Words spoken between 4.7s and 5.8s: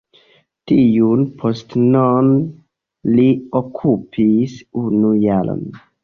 unu jaron.